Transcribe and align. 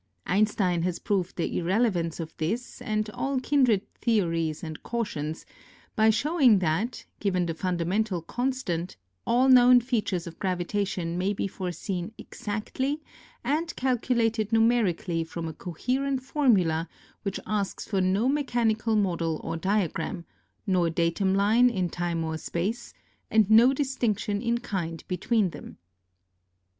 Einstein 0.25 0.81
has 0.81 0.97
proved 0.97 1.35
the 1.37 1.47
irrele 1.59 1.91
vance 1.91 2.19
of 2.19 2.35
this 2.37 2.81
and 2.81 3.07
all 3.11 3.39
kindred 3.39 3.83
theories 3.93 4.63
and 4.63 4.81
cautions 4.81 5.45
by 5.95 6.09
showing 6.09 6.57
that, 6.57 7.05
given 7.19 7.45
the 7.45 7.53
fundamental 7.53 8.19
constant, 8.23 8.97
all 9.27 9.47
known 9.47 9.79
features 9.79 10.25
of 10.25 10.39
gravitation 10.39 11.19
may 11.19 11.33
be 11.33 11.47
foreseen 11.47 12.11
exactly 12.17 12.99
and 13.43 13.75
calculated 13.75 14.51
numerically 14.51 15.23
from 15.23 15.47
a 15.47 15.53
coherent 15.53 16.23
formula 16.23 16.89
which 17.21 17.39
asks 17.45 17.87
for 17.87 18.01
no 18.01 18.27
mechanical 18.27 18.95
model 18.95 19.39
or 19.43 19.55
diagram, 19.55 20.25
no 20.65 20.89
datum 20.89 21.35
line 21.35 21.69
in 21.69 21.89
time 21.91 22.23
or 22.23 22.39
space, 22.39 22.91
and 23.29 23.51
no 23.51 23.71
distinction 23.71 24.41
in 24.41 24.57
kind 24.57 25.03
between 25.07 25.51
them. 25.51 25.77